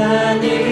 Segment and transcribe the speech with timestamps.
[0.00, 0.69] 하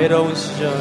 [0.00, 0.72] 괴로운 시절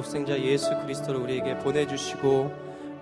[0.00, 2.50] 독생자 예수 그리스도를 우리에게 보내주시고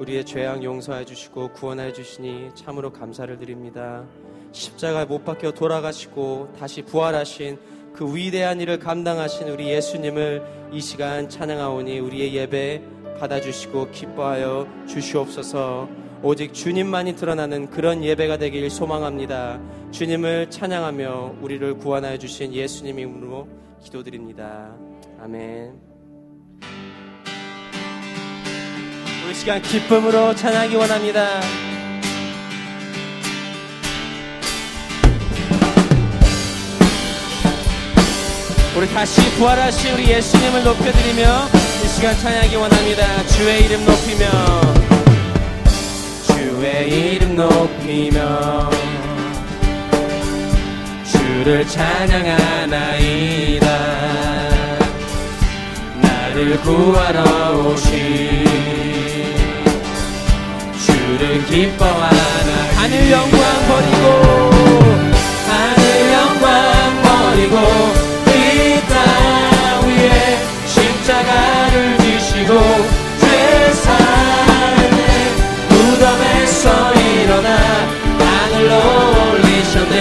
[0.01, 4.05] 우리의 죄악 용서해 주시고 구원해 주시니 참으로 감사를 드립니다.
[4.51, 7.57] 십자가에 못 박혀 돌아가시고 다시 부활하신
[7.93, 10.43] 그 위대한 일을 감당하신 우리 예수님을
[10.73, 12.83] 이 시간 찬양하오니 우리의 예배
[13.21, 15.89] 받아주시고 기뻐하여 주시옵소서
[16.25, 19.61] 오직 주님만이 드러나는 그런 예배가 되길 소망합니다.
[19.93, 23.47] 주님을 찬양하며 우리를 구원하여 주신 예수님 이름으로
[23.81, 24.75] 기도드립니다.
[25.21, 25.88] 아멘.
[29.29, 31.43] 우리 시간 기쁨으로 찬양하기 원합니다.
[38.75, 41.49] 우리 다시 부활하신 우리 예수님을 높여드리며
[41.85, 43.27] 이 시간 찬양하기 원합니다.
[43.27, 44.31] 주의 이름 높이며
[46.27, 48.71] 주의 이름 높이며
[51.05, 53.67] 주를 찬양하나이다
[56.01, 58.88] 나를 구하러 오신
[61.19, 64.05] 주를 기뻐하나 하늘 영광 버리고
[65.49, 67.57] 하늘 영광 버리고
[68.29, 72.53] 이 땅 위에 십자가를 지시고
[73.21, 74.99] 죄사함의
[75.69, 77.49] 무덤에서 일어나
[78.21, 78.73] 하늘로
[79.33, 79.97] 올리셨네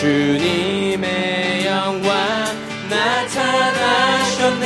[0.00, 2.08] 주님의 영광
[2.88, 4.64] 나타나셨네.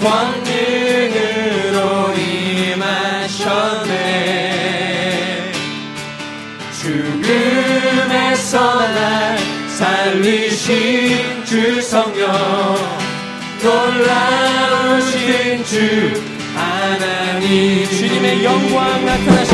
[0.00, 1.80] 광능으로
[2.76, 3.90] 임하셨네.
[6.80, 8.54] 죽음에서
[8.92, 9.36] 날
[9.68, 12.30] 살리신 주 성령
[13.64, 15.18] 놀라우신
[15.64, 16.22] 주
[16.54, 17.84] 하나님.
[17.90, 19.53] 주님의 영광 나타나셨네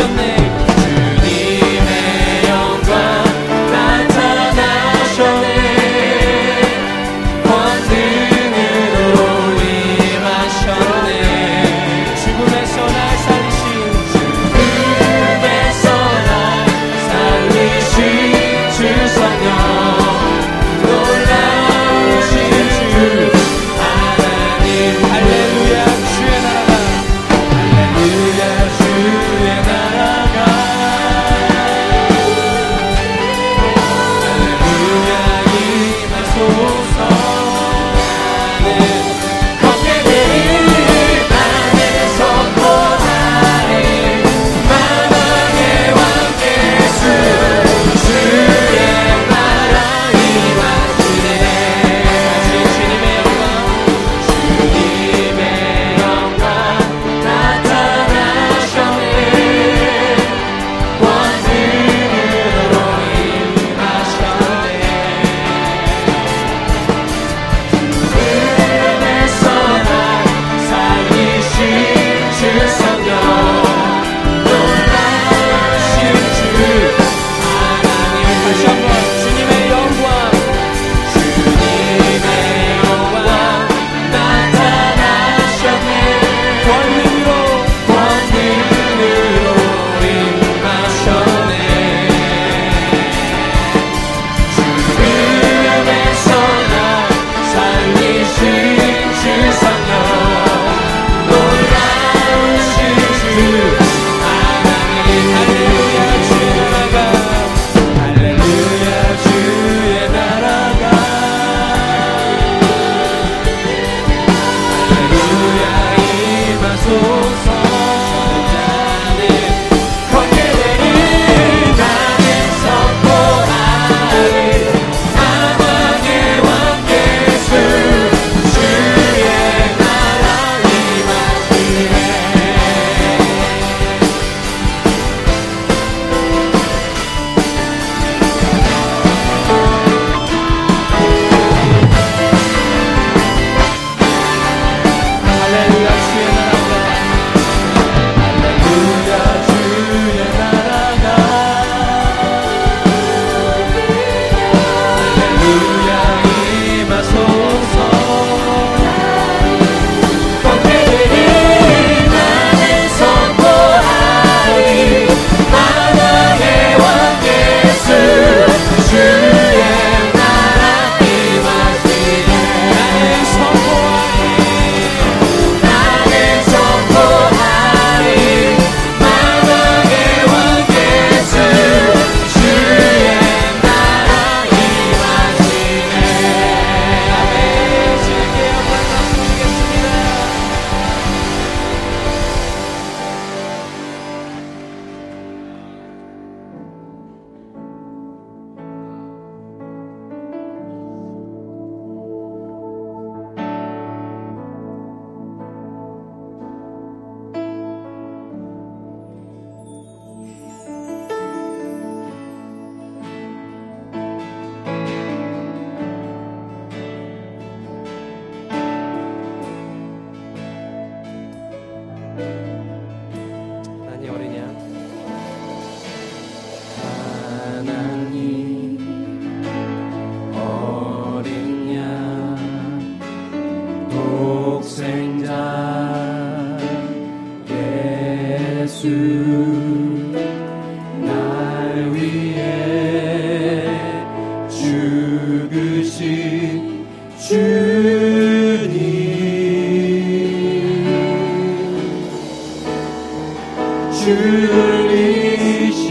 [254.30, 255.88] 그리시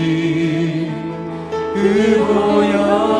[1.73, 3.18] 그 보혈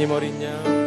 [0.00, 0.79] 하나님 어린 양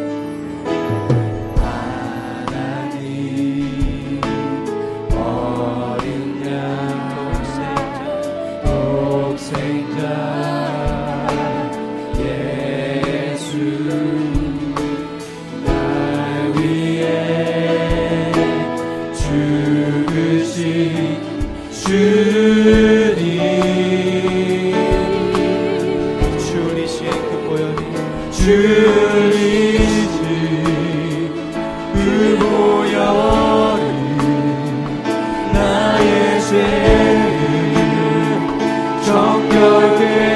[39.81, 40.32] again.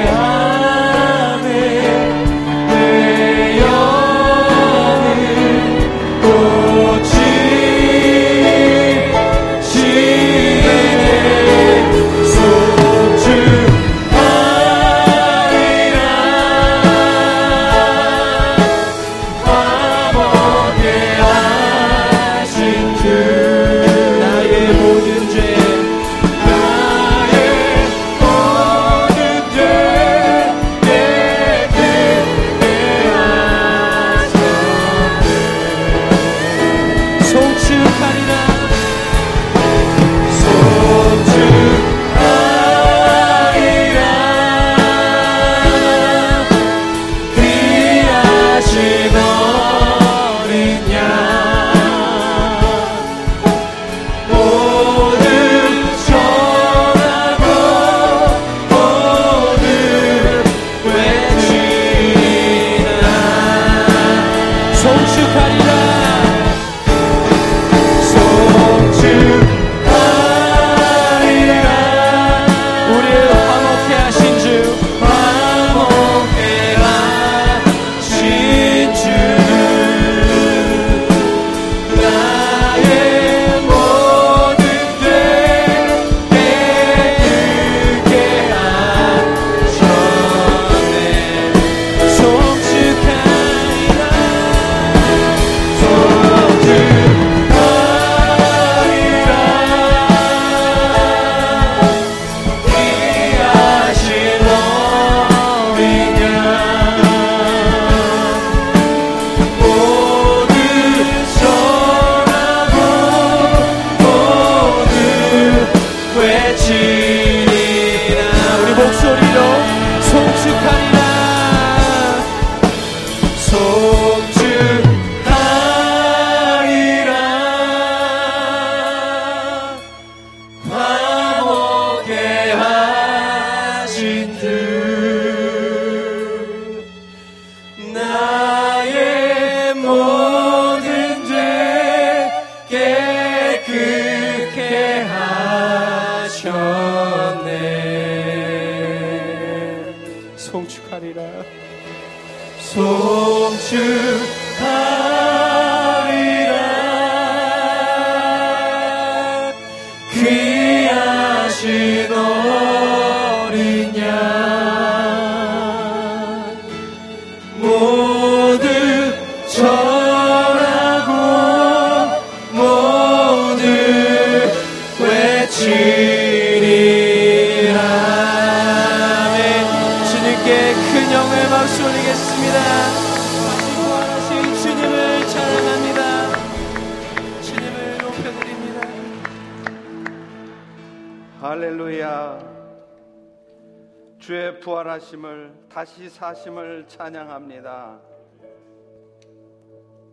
[195.78, 198.00] 다시 사심을 찬양합니다.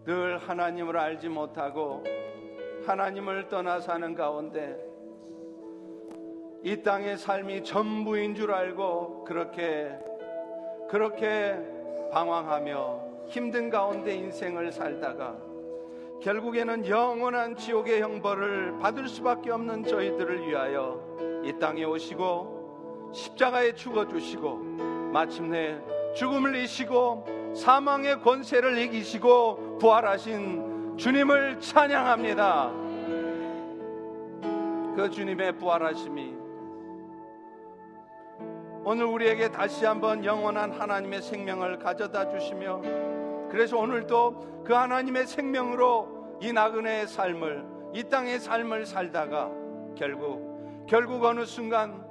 [0.06, 2.04] 늘 하나님을 알지 못하고
[2.86, 4.78] 하나님을 떠나 사는 가운데
[6.62, 9.92] 이 땅의 삶이 전부인 줄 알고 그렇게
[10.88, 11.58] 그렇게
[12.12, 15.36] 방황하며 힘든 가운데 인생을 살다가
[16.22, 24.95] 결국에는 영원한 지옥의 형벌을 받을 수밖에 없는 저희들을 위하여 이 땅에 오시고 십자가에 죽어 주시고
[25.16, 25.80] 마침내
[26.14, 32.70] 죽음을 이시고 사망의 권세를 이기시고 부활하신 주님을 찬양합니다.
[34.94, 36.36] 그 주님의 부활하심이
[38.84, 42.82] 오늘 우리에게 다시 한번 영원한 하나님의 생명을 가져다 주시며
[43.50, 49.50] 그래서 오늘도 그 하나님의 생명으로 이 나그네의 삶을 이 땅의 삶을 살다가
[49.96, 52.06] 결국 결국 어느 순간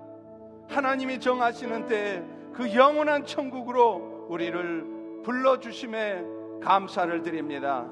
[0.69, 6.23] 하나님이 정하시는 때에 그 영원한 천국으로 우리를 불러 주심에
[6.63, 7.87] 감사를 드립니다.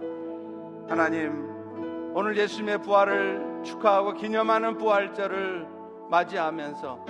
[0.88, 1.50] 하나님
[2.14, 5.66] 오늘 예수님의 부활을 축하하고 기념하는 부활절을
[6.10, 7.06] 맞이하면서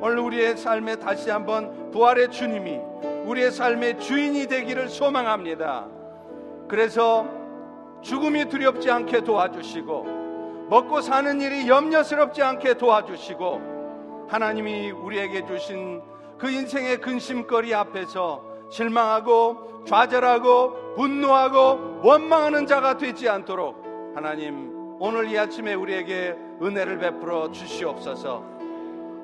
[0.00, 2.80] 오늘 우리의 삶에 다시 한번 부활의 주님이
[3.26, 5.86] 우리의 삶의 주인이 되기를 소망합니다.
[6.66, 7.28] 그래서
[8.00, 16.02] 죽음이 두렵지 않게 도와주시고 먹고 사는 일이 염려스럽지 않게 도와주시고 하나님이 우리에게 주신
[16.38, 23.82] 그 인생의 근심거리 앞에서 실망하고 좌절하고 분노하고 원망하는 자가 되지 않도록
[24.14, 28.44] 하나님 오늘 이 아침에 우리에게 은혜를 베풀어 주시옵소서.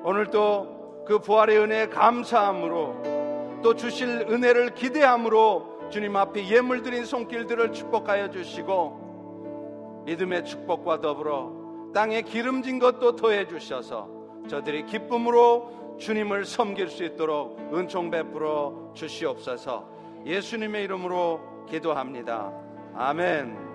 [0.03, 8.29] 오늘도 그 부활의 은혜에 감사함으로 또 주실 은혜를 기대함으로 주님 앞에 예물 드린 손길들을 축복하여
[8.29, 11.51] 주시고 믿음의 축복과 더불어
[11.93, 14.07] 땅에 기름진 것도 더해 주셔서
[14.47, 19.87] 저들이 기쁨으로 주님을 섬길 수 있도록 은총 베풀어 주시옵소서
[20.25, 22.51] 예수님의 이름으로 기도합니다.
[22.95, 23.68] 아멘.